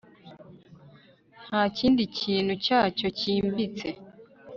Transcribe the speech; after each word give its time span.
Ntakindi 1.47 2.03
kintu 2.17 2.53
cyacyo 2.65 3.07
cyimbitse 3.17 3.87